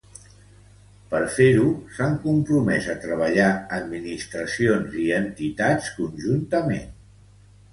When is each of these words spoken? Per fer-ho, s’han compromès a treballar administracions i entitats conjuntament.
Per 1.11 1.19
fer-ho, 1.33 1.67
s’han 1.97 2.15
compromès 2.23 2.87
a 2.95 2.97
treballar 3.05 3.51
administracions 3.77 4.97
i 5.05 5.07
entitats 5.19 5.93
conjuntament. 6.01 6.91